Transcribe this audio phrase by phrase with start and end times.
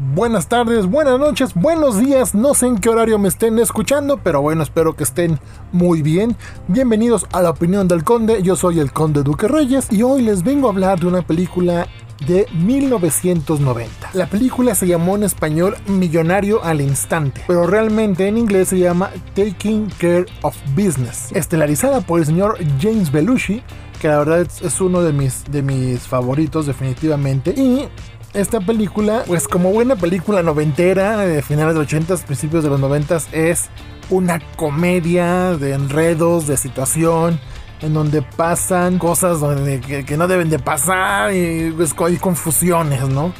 [0.00, 2.34] buenas tardes, buenas noches, buenos días.
[2.34, 5.38] No sé en qué horario me estén escuchando, pero bueno, espero que estén
[5.72, 6.36] muy bien.
[6.68, 8.42] Bienvenidos a la opinión del conde.
[8.42, 11.86] Yo soy el conde Duque Reyes y hoy les vengo a hablar de una película
[12.26, 14.10] de 1990.
[14.14, 19.10] La película se llamó en español Millonario al Instante, pero realmente en inglés se llama
[19.34, 23.62] Taking Care of Business, estelarizada por el señor James Belushi,
[24.00, 27.88] que la verdad es uno de mis, de mis favoritos definitivamente, y
[28.32, 32.80] esta película, pues como buena película noventera de finales de los 80, principios de los
[32.80, 33.68] 90, es
[34.08, 37.40] una comedia de enredos, de situación,
[37.80, 39.38] en donde pasan cosas
[39.86, 43.32] que, no deben de pasar y pues, hay confusiones, ¿no?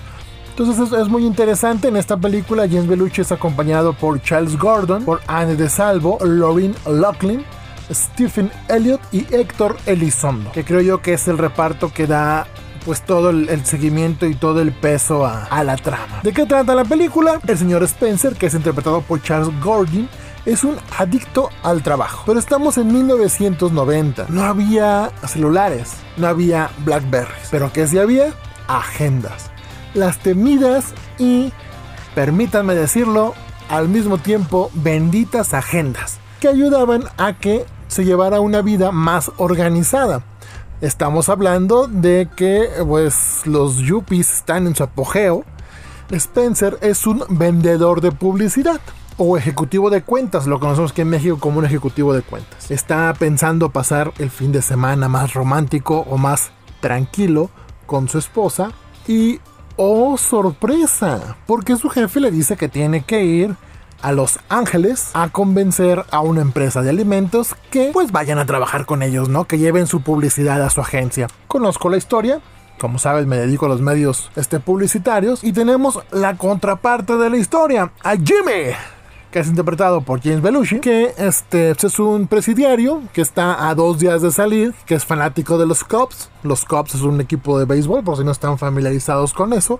[0.50, 1.88] Entonces es, muy interesante.
[1.88, 6.74] En esta película, James Belushi es acompañado por Charles Gordon, por Anne de Salvo, Lorraine
[6.86, 7.44] Locklin,
[7.90, 12.46] Stephen Elliott y Héctor Elizondo, que creo yo que es el reparto que da
[12.84, 16.20] pues todo el, seguimiento y todo el peso a, a, la trama.
[16.22, 17.38] ¿De qué trata la película?
[17.46, 20.08] El señor Spencer, que es interpretado por Charles Gordon,
[20.46, 22.22] es un adicto al trabajo.
[22.26, 24.26] Pero estamos en 1990.
[24.30, 27.48] No había celulares, no había Blackberries.
[27.50, 28.32] Pero ¿qué sí había?
[28.66, 29.50] Agendas.
[29.94, 31.52] Las temidas y,
[32.14, 33.34] permítanme decirlo,
[33.68, 40.22] al mismo tiempo benditas agendas que ayudaban a que se llevara una vida más organizada.
[40.80, 45.44] Estamos hablando de que pues los yuppies están en su apogeo.
[46.10, 48.80] Spencer es un vendedor de publicidad
[49.18, 52.70] o ejecutivo de cuentas, lo conocemos aquí en México como un ejecutivo de cuentas.
[52.70, 57.50] Está pensando pasar el fin de semana más romántico o más tranquilo
[57.86, 58.70] con su esposa
[59.06, 59.40] y
[59.76, 63.56] oh sorpresa, porque su jefe le dice que tiene que ir
[64.02, 68.86] a Los Ángeles a convencer a una empresa de alimentos que pues vayan a trabajar
[68.86, 69.44] con ellos, ¿no?
[69.44, 71.28] Que lleven su publicidad a su agencia.
[71.46, 72.40] Conozco la historia,
[72.80, 75.44] como sabes, me dedico a los medios este, publicitarios.
[75.44, 78.74] Y tenemos la contraparte de la historia, a Jimmy,
[79.30, 83.98] que es interpretado por James Belushi, que este, es un presidiario que está a dos
[83.98, 86.30] días de salir, que es fanático de los Cubs.
[86.42, 89.78] Los Cubs es un equipo de béisbol, por si no están familiarizados con eso.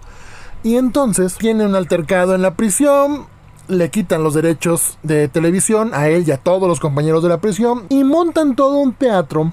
[0.63, 3.27] Y entonces tiene un altercado en la prisión,
[3.71, 7.41] le quitan los derechos de televisión a él y a todos los compañeros de la
[7.41, 9.53] prisión y montan todo un teatro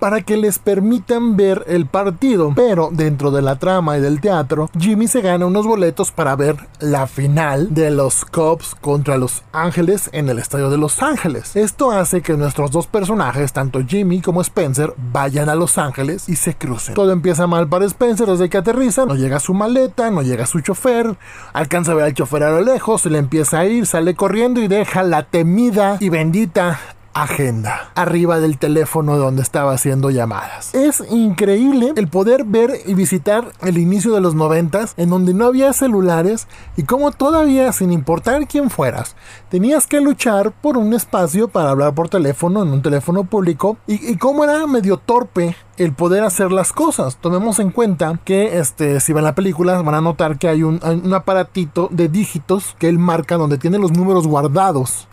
[0.00, 2.52] para que les permitan ver el partido.
[2.56, 6.56] Pero dentro de la trama y del teatro, Jimmy se gana unos boletos para ver
[6.80, 11.54] la final de los Cubs contra los Ángeles en el estadio de Los Ángeles.
[11.54, 16.36] Esto hace que nuestros dos personajes, tanto Jimmy como Spencer, vayan a Los Ángeles y
[16.36, 16.94] se crucen.
[16.94, 20.60] Todo empieza mal para Spencer desde que aterriza, no llega su maleta, no llega su
[20.60, 21.16] chofer,
[21.52, 24.60] alcanza a ver al chofer a lo lejos, se le empieza a ir, sale corriendo
[24.62, 26.78] y deja la temida y bendita
[27.14, 30.74] agenda arriba del teléfono donde estaba haciendo llamadas.
[30.74, 35.46] Es increíble el poder ver y visitar el inicio de los noventas en donde no
[35.46, 39.16] había celulares y como todavía sin importar quién fueras
[39.48, 44.16] tenías que luchar por un espacio para hablar por teléfono en un teléfono público y,
[44.16, 47.16] cómo era medio torpe el poder hacer las cosas.
[47.16, 50.80] Tomemos en cuenta que este, si ven la película van a notar que hay un,
[50.82, 55.08] un aparatito de dígitos que él marca donde tiene los números guardados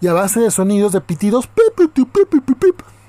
[0.00, 1.48] y a base de sonidos de pitidos,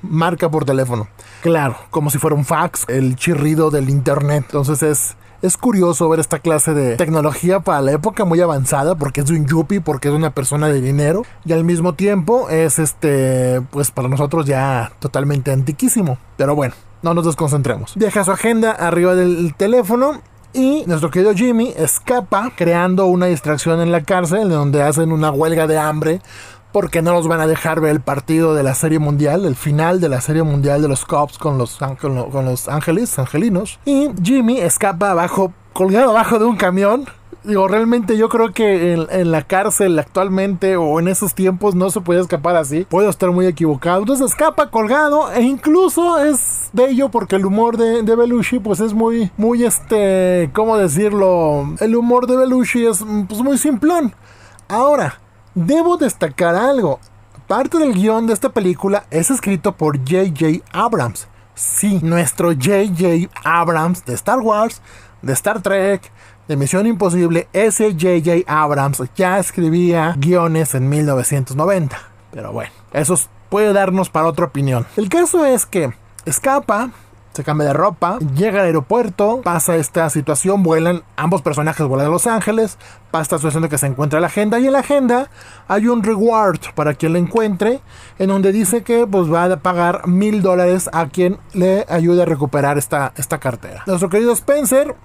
[0.02, 1.08] marca por teléfono.
[1.42, 4.46] Claro, como si fuera un fax, el chirrido del internet.
[4.48, 9.22] Entonces es, es curioso ver esta clase de tecnología para la época muy avanzada porque
[9.22, 12.80] es de un yuppie, porque es una persona de dinero y al mismo tiempo es
[12.80, 16.18] este, pues para nosotros ya totalmente antiquísimo.
[16.38, 17.94] Pero bueno, no nos desconcentremos.
[17.96, 20.22] Deja su agenda arriba del teléfono
[20.52, 25.68] y nuestro querido Jimmy escapa creando una distracción en la cárcel donde hacen una huelga
[25.68, 26.22] de hambre
[26.72, 30.00] porque no los van a dejar ver el partido de la Serie Mundial, el final
[30.00, 33.80] de la Serie Mundial de los Cubs con los, con, los Ángeles, angelinos.
[33.86, 37.08] Y Jimmy escapa abajo, colgado abajo de un camión.
[37.44, 42.02] Digo, realmente yo creo que en, la cárcel actualmente o en esos tiempos no se
[42.02, 42.86] puede escapar así.
[42.90, 44.00] Puedo estar muy equivocado.
[44.02, 48.94] Entonces escapa colgado e incluso es bello porque el humor de, de Belushi pues es
[48.94, 51.74] muy, muy este, ¿cómo decirlo?
[51.80, 54.14] El humor de Belushi es pues muy simplón.
[54.68, 55.20] Ahora,
[55.56, 57.00] Debo destacar algo.
[57.48, 60.64] Parte del guion de esta película es escrito por J.J.
[60.72, 61.28] Abrams.
[61.56, 63.30] Sí, nuestro J.J.
[63.44, 64.82] Abrams de Star Wars,
[65.22, 66.12] de Star Trek,
[66.48, 68.44] de Misión Imposible, ese J.J.
[68.48, 71.98] Abrams ya escribía guiones en 1990.
[72.32, 73.16] Pero bueno, eso
[73.50, 74.86] puede darnos para otra opinión.
[74.96, 75.92] El caso es que
[76.26, 76.92] escapa
[77.34, 82.10] se cambia de ropa, llega al aeropuerto, pasa esta situación, vuelan, ambos personajes vuelan a
[82.10, 82.78] Los Ángeles,
[83.12, 85.30] pasa esta situación de que se encuentra la agenda y en la agenda
[85.68, 87.82] hay un reward para quien la encuentre,
[88.18, 92.26] en donde dice que pues va a pagar mil dólares a quien le ayude a
[92.26, 93.84] recuperar esta, esta cartera.
[93.86, 94.96] Nuestro querido Spencer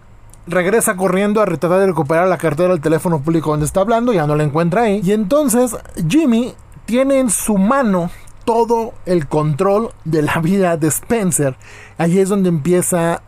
[0.46, 4.26] regresa corriendo a tratar de recuperar la cartera del teléfono público donde está hablando, ya
[4.26, 5.00] no la encuentra ahí.
[5.04, 5.76] Y entonces
[6.08, 6.54] Jimmy
[6.86, 8.10] tiene en su mano
[8.44, 11.56] todo el control de la vida de Spencer.
[11.98, 13.22] Allí es donde empieza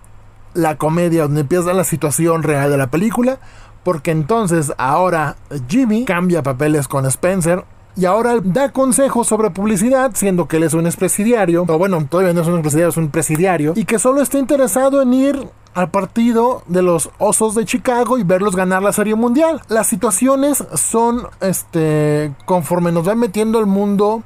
[0.55, 3.39] la comedia, donde empieza la situación real de la película.
[3.83, 5.37] Porque entonces ahora
[5.69, 7.65] Jimmy cambia papeles con Spencer.
[7.99, 12.35] Y ahora da consejos sobre publicidad, siendo que él es un expresidiario, o bueno, todavía
[12.35, 15.91] no es un expresidiario, es un presidiario, y que solo está interesado en ir al
[15.91, 19.63] partido de los Osos de Chicago y verlos ganar la Serie Mundial.
[19.69, 24.23] Las situaciones son, este, conforme nos va metiendo el mundo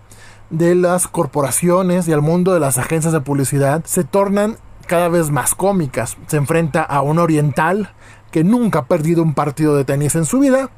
[0.50, 4.56] de las corporaciones y al mundo de las agencias de publicidad, se tornan
[4.87, 6.17] cada vez más cómicas.
[6.26, 7.94] Se enfrenta a un oriental
[8.31, 10.70] que nunca ha perdido un partido de tenis en su vida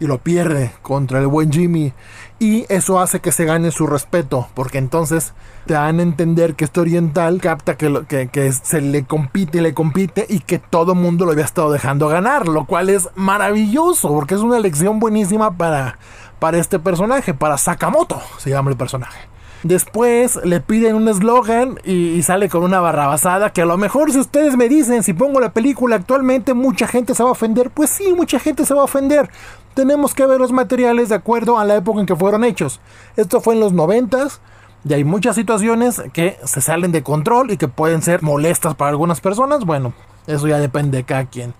[0.00, 1.92] y lo pierde contra el buen Jimmy.
[2.38, 5.34] Y eso hace que se gane su respeto, porque entonces
[5.66, 10.24] te dan a entender que este oriental capta que, que, se le compite, le compite
[10.28, 14.40] y que todo mundo lo había estado dejando ganar, lo cual es maravilloso, porque es
[14.40, 15.98] una lección buenísima para,
[16.40, 19.30] para este personaje, para Sakamoto, se llama el personaje.
[19.62, 24.18] Después le piden un eslogan y, sale con una barrabasada que a lo mejor si
[24.18, 27.70] ustedes me dicen si pongo la película actualmente mucha gente se va a ofender.
[27.70, 29.28] Pues sí, mucha gente se va a ofender.
[29.74, 32.80] Tenemos que ver los materiales de acuerdo a la época en que fueron hechos.
[33.16, 34.40] Esto fue en los noventas.
[34.82, 38.90] Y hay muchas situaciones que se salen de control y que pueden ser molestas para
[38.90, 39.66] algunas personas.
[39.66, 39.92] Bueno,
[40.26, 41.52] eso ya depende de cada quien.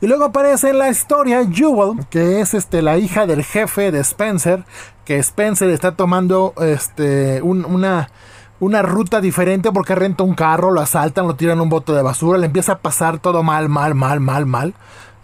[0.00, 4.00] Y luego aparece en la historia Jewel, que es este, la hija del jefe de
[4.00, 4.64] Spencer,
[5.06, 8.10] que Spencer está tomando este, una,
[8.60, 12.36] una ruta diferente porque renta un carro, lo asaltan, lo tiran un bote de basura,
[12.36, 14.74] le empieza a pasar todo mal, mal, mal, mal, mal.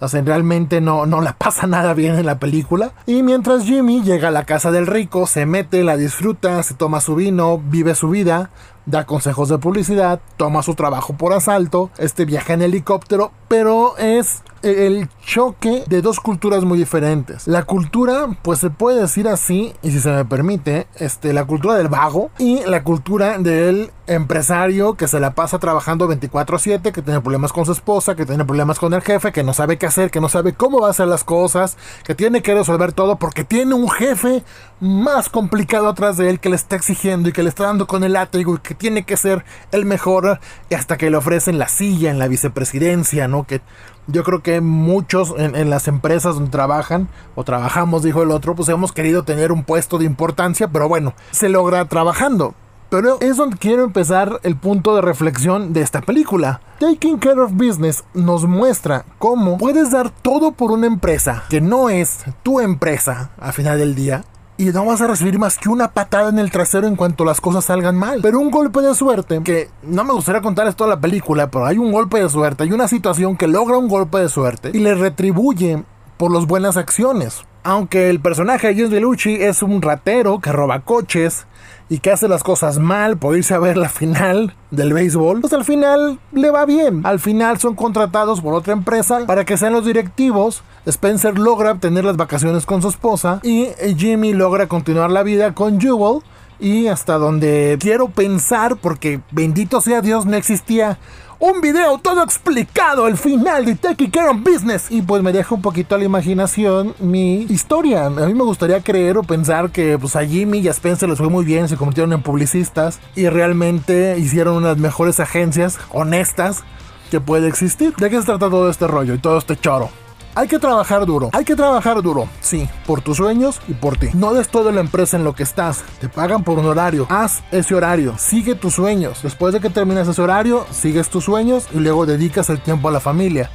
[0.00, 2.92] O sea, realmente no, no le pasa nada bien en la película.
[3.04, 7.02] Y mientras Jimmy llega a la casa del rico, se mete, la disfruta, se toma
[7.02, 8.48] su vino, vive su vida,
[8.86, 14.42] da consejos de publicidad, toma su trabajo por asalto, este viaja en helicóptero, pero es
[14.62, 17.46] el choque de dos culturas muy diferentes.
[17.46, 21.74] La cultura, pues se puede decir así, y si se me permite, este, la cultura
[21.74, 27.20] del vago y la cultura del empresario que se la pasa trabajando 24/7, que tiene
[27.20, 30.10] problemas con su esposa, que tiene problemas con el jefe, que no sabe qué hacer,
[30.10, 33.44] que no sabe cómo va a hacer las cosas, que tiene que resolver todo porque
[33.44, 34.42] tiene un jefe
[34.80, 38.02] más complicado atrás de él que le está exigiendo y que le está dando con
[38.04, 40.40] el látigo y que tiene que ser el mejor
[40.74, 43.44] hasta que le ofrecen la silla en la vicepresidencia, ¿no?
[43.46, 43.60] Que
[44.06, 48.68] yo creo que muchos en, las empresas donde trabajan o trabajamos, dijo el otro, pues
[48.68, 52.54] hemos querido tener un puesto de importancia, pero bueno, se logra trabajando.
[52.90, 56.60] Pero es donde quiero empezar el punto de reflexión de esta película.
[56.78, 61.88] Taking Care of Business nos muestra cómo puedes dar todo por una empresa que no
[61.88, 64.24] es tu empresa a final del día
[64.56, 67.40] y no vas a recibir más que una patada en el trasero en cuanto las
[67.40, 68.20] cosas salgan mal.
[68.22, 71.66] Pero un golpe de suerte, que no me gustaría contar esto toda la película, pero
[71.66, 74.78] hay un golpe de suerte, hay una situación que logra un golpe de suerte y
[74.78, 75.84] le retribuye
[76.16, 77.44] por las buenas acciones.
[77.64, 81.46] Aunque el personaje de James Belushi es un ratero que roba coches,
[81.92, 85.52] y que hace las cosas mal por irse a ver la final del béisbol, pues
[85.52, 87.04] al final le va bien.
[87.04, 90.62] Al final son contratados por otra empresa para que sean los directivos.
[90.86, 95.78] Spencer logra obtener las vacaciones con su esposa y Jimmy logra continuar la vida con
[95.78, 96.22] Jewel.
[96.58, 100.98] Y hasta donde quiero pensar, porque bendito sea Dios, no existía
[101.42, 104.86] un video todo explicado el final de Take Care Business.
[104.90, 108.06] Y pues me deja un poquito a la imaginación mi historia.
[108.06, 111.18] A mí me gustaría creer o pensar que pues a Jimmy y a Spencer les
[111.18, 116.62] fue muy bien, se convirtieron en publicistas y realmente hicieron unas mejores agencias honestas
[117.10, 117.92] que puede existir.
[117.96, 119.90] ¿De qué se trata todo este rollo y todo este choro?
[120.34, 121.28] Hay que trabajar duro.
[121.34, 122.26] Hay que trabajar duro.
[122.40, 124.08] Sí, por tus sueños y por ti.
[124.14, 125.84] No des toda la empresa en lo que estás.
[126.00, 127.06] Te pagan por un horario.
[127.10, 128.14] Haz ese horario.
[128.16, 129.22] Sigue tus sueños.
[129.22, 132.92] Después de que termines ese horario, sigues tus sueños y luego dedicas el tiempo a
[132.92, 133.50] la familia.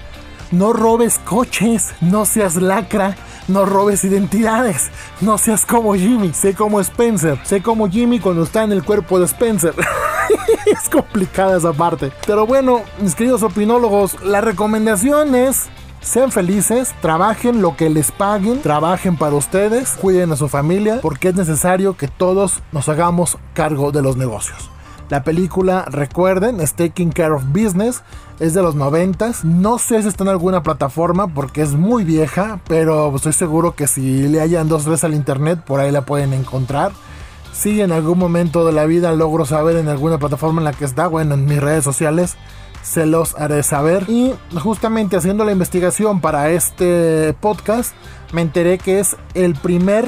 [0.52, 1.96] No robes coches.
[2.00, 3.18] No seas lacra.
[3.48, 4.92] No robes identidades.
[5.20, 6.32] No seas como Jimmy.
[6.34, 7.40] Sé como Spencer.
[7.44, 9.74] Sé como Jimmy cuando está en el cuerpo de Spencer.
[10.68, 12.12] es complicada esa parte.
[12.28, 15.70] Pero bueno, mis queridos opinólogos, la recomendación es
[16.02, 21.30] sean felices, trabajen lo que les paguen, trabajen para ustedes, cuiden a su familia, porque
[21.30, 24.70] es necesario que todos nos hagamos cargo de los negocios.
[25.10, 28.04] La película, recuerden, es Taking Care of Business,
[28.42, 29.32] es de los 90.
[29.44, 33.88] No sé si está en alguna plataforma porque es muy vieja, pero estoy seguro que
[33.88, 36.92] si le hayan dos veces al internet, por ahí la pueden encontrar.
[37.54, 40.84] Si en algún momento de la vida logro saber en alguna plataforma en la que
[40.84, 42.36] está, bueno, en mis redes sociales,
[42.88, 44.06] se los haré saber.
[44.08, 47.94] Y justamente haciendo la investigación para este podcast,
[48.32, 50.08] me enteré que es el primer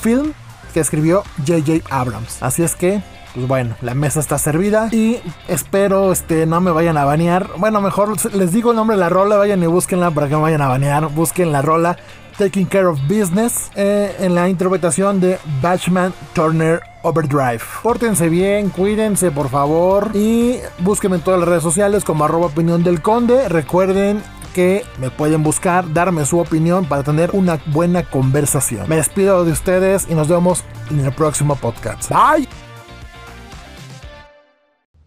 [0.00, 0.32] film
[0.72, 2.42] que escribió JJ Abrams.
[2.42, 3.02] Así es que
[3.34, 7.48] pues bueno, la mesa está servida y espero este, no me vayan a banear.
[7.58, 10.42] Bueno, mejor les digo el nombre de la rola, vayan y búsquenla para que me
[10.42, 11.08] vayan a banear.
[11.08, 11.96] Busquen la rola
[12.40, 17.60] Taking Care of Business eh, en la interpretación de Batchman Turner Overdrive.
[17.82, 22.82] Pórtense bien, cuídense por favor y búsquenme en todas las redes sociales como arroba opinión
[22.82, 23.46] del conde.
[23.50, 24.22] Recuerden
[24.54, 28.88] que me pueden buscar, darme su opinión para tener una buena conversación.
[28.88, 32.08] Me despido de ustedes y nos vemos en el próximo podcast.
[32.08, 32.48] Bye.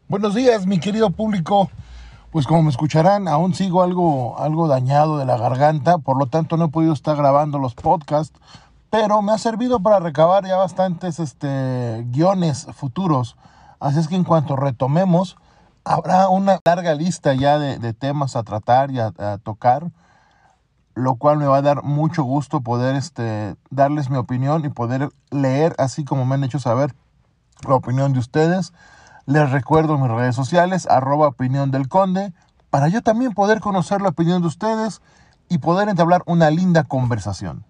[0.08, 1.72] Buenos días, mi querido público.
[2.34, 6.58] Pues como me escucharán, aún sigo algo, algo dañado de la garganta, por lo tanto
[6.58, 8.40] no he podido estar grabando los podcasts,
[8.90, 13.38] pero me ha servido para recabar ya bastantes este, guiones futuros.
[13.80, 15.38] Así es que en cuanto retomemos,
[15.84, 19.12] habrá una larga lista ya de, temas a tratar y a,
[19.44, 19.92] tocar,
[20.96, 25.10] lo cual me va a dar mucho gusto poder este, darles mi opinión y poder
[25.30, 26.96] leer, así como me han hecho saber,
[27.68, 28.74] la opinión de ustedes
[29.26, 32.34] les recuerdo mis redes sociales, arroba opinión del conde,
[32.70, 35.02] para yo también poder conocer la opinión de ustedes
[35.48, 37.66] y poder entablar una linda conversación.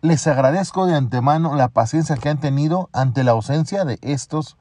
[0.00, 4.56] Les agradezco de antemano la paciencia que han tenido ante la ausencia de estos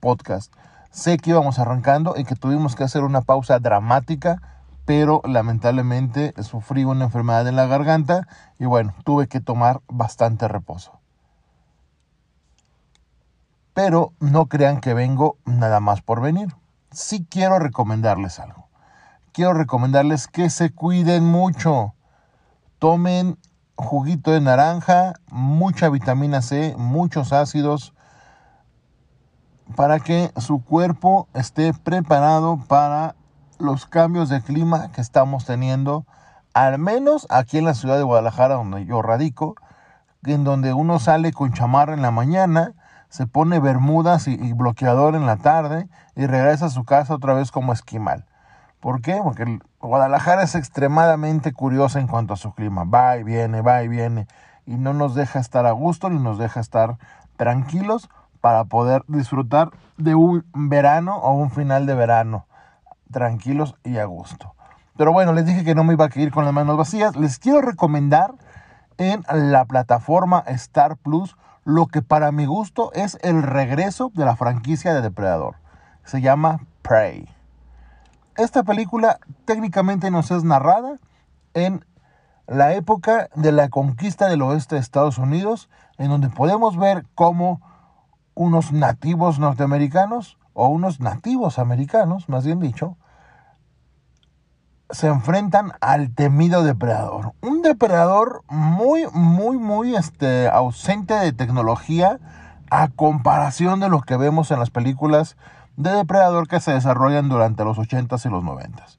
[0.00, 0.56] podcasts.
[0.92, 4.40] Sé que íbamos arrancando y que tuvimos que hacer una pausa dramática,
[4.84, 8.28] pero lamentablemente sufrí una enfermedad en la garganta
[8.58, 11.00] y bueno, tuve que tomar bastante reposo.
[13.76, 16.48] Pero no crean que vengo nada más por venir.
[16.92, 18.70] Sí quiero recomendarles algo.
[19.32, 21.92] Quiero recomendarles que se cuiden mucho.
[22.78, 23.36] Tomen
[23.74, 27.92] juguito de naranja, mucha vitamina C, muchos ácidos,
[29.74, 33.14] para que su cuerpo esté preparado para
[33.58, 36.06] los cambios de clima que estamos teniendo,
[36.54, 39.54] al menos aquí en la ciudad de Guadalajara, donde yo radico,
[40.24, 42.72] en donde uno sale con chamarra en la mañana,
[43.08, 47.50] se pone bermudas y, bloqueador en la tarde y regresa a su casa otra vez
[47.50, 48.24] como esquimal.
[48.80, 49.20] ¿Por qué?
[49.22, 52.84] Porque Guadalajara es extremadamente curiosa en cuanto a su clima.
[52.84, 54.26] Va y viene, va y viene.
[54.66, 56.98] Y no nos deja estar a gusto ni nos deja estar
[57.36, 58.08] tranquilos
[58.40, 62.46] para poder disfrutar de un verano o un final de verano.
[63.10, 64.54] Tranquilos y a gusto.
[64.96, 67.16] Pero bueno, les dije que no me iba a ir con las manos vacías.
[67.16, 68.34] Les quiero recomendar
[68.98, 74.36] en la plataforma Star Plus lo que para mi gusto es el regreso de la
[74.36, 75.56] franquicia de Depredador.
[76.04, 77.28] Se llama Prey.
[78.36, 80.96] Esta película técnicamente nos es narrada
[81.54, 81.84] en
[82.46, 87.60] la época de la conquista del oeste de Estados Unidos, en donde podemos ver cómo
[88.34, 92.96] unos nativos norteamericanos, o unos nativos americanos, más bien dicho,
[94.90, 97.32] se enfrentan al temido depredador.
[97.40, 102.18] Un depredador muy, muy, muy este, ausente de tecnología
[102.70, 105.36] a comparación de lo que vemos en las películas
[105.76, 108.98] de depredador que se desarrollan durante los 80s y los 90s.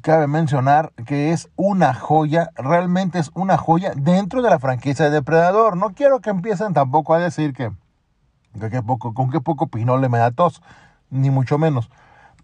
[0.00, 5.12] Cabe mencionar que es una joya, realmente es una joya dentro de la franquicia de
[5.12, 5.76] Depredador.
[5.76, 7.70] No quiero que empiecen tampoco a decir que,
[8.84, 10.60] poco, con qué poco pinole me da tos,
[11.10, 11.88] ni mucho menos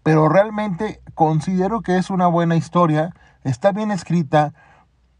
[0.03, 3.13] pero realmente considero que es una buena historia,
[3.43, 4.53] está bien escrita.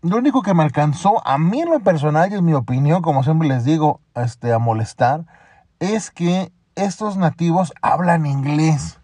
[0.01, 3.23] Lo único que me alcanzó a mí en lo personal y en mi opinión, como
[3.23, 5.25] siempre les digo, este, a molestar,
[5.79, 8.99] es que estos nativos hablan inglés.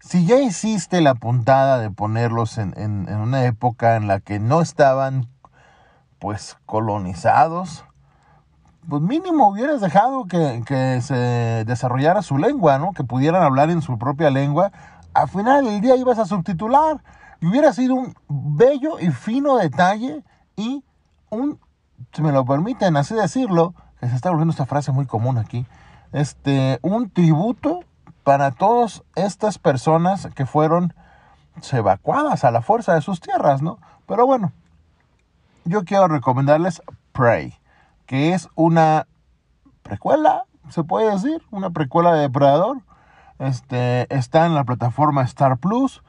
[0.00, 4.60] Si ya hiciste la puntada de ponerlos en, en una época en la que no
[4.60, 5.28] estaban
[6.18, 7.84] pues colonizados,
[8.88, 12.92] pues mínimo hubieras dejado que, que, se desarrollara su lengua, ¿no?
[12.92, 14.72] Que pudieran hablar en su propia lengua.
[15.12, 17.02] Al final del día ibas a subtitular.
[17.40, 20.22] Y hubiera sido un bello y fino detalle
[20.56, 20.84] y
[21.30, 21.58] un,
[22.12, 25.66] si me lo permiten así decirlo, que se está volviendo esta frase muy común aquí,
[26.12, 27.80] este, un tributo
[28.24, 30.92] para todas estas personas que fueron
[31.72, 33.78] evacuadas a la fuerza de sus tierras, ¿no?
[34.06, 34.52] Pero bueno,
[35.64, 36.82] yo quiero recomendarles
[37.12, 37.59] Pray
[38.10, 39.06] que es una
[39.84, 42.78] precuela, se puede decir, una precuela de Depredador.
[43.38, 46.02] Este, está en la plataforma Star Plus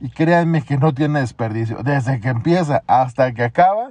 [0.00, 1.82] y créanme que no tiene desperdicio.
[1.82, 3.90] Desde que empieza hasta que acaba,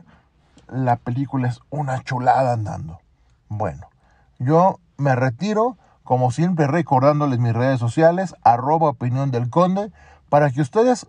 [0.67, 3.01] la película es una chulada andando.
[3.49, 3.85] Bueno,
[4.39, 9.91] yo me retiro, como siempre recordándoles mis redes sociales, arroba opinión del conde,
[10.29, 11.05] para que ustedes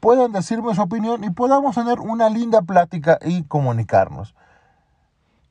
[0.00, 4.34] puedan decirme su opinión y podamos tener una linda plática y comunicarnos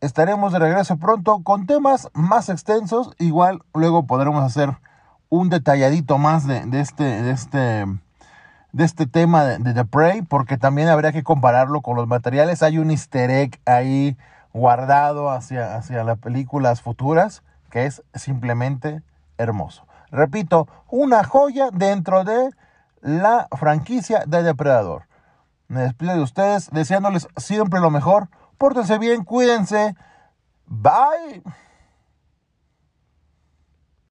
[0.02, 3.12] estaremos de regreso pronto con temas más extensos.
[3.20, 4.78] Igual luego podremos hacer
[5.30, 7.86] un detalladito más de, este, de, este,
[8.74, 12.64] de este tema de, The Prey, porque también habría que compararlo con los materiales.
[12.64, 14.18] Hay un easter egg ahí
[14.54, 19.02] guardado hacia, hacia las películas futuras que es simplemente
[19.38, 19.86] hermoso.
[20.12, 22.52] Repito, una joya dentro de
[23.02, 25.04] la franquicia de Depredador.
[25.70, 28.28] Me despido de ustedes deseándoles siempre lo mejor.
[28.62, 29.96] Pórtense bien, cuídense.
[30.68, 31.42] Bye.